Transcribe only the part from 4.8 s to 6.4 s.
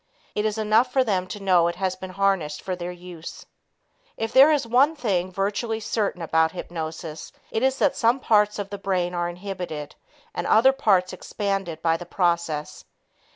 thing virtually certain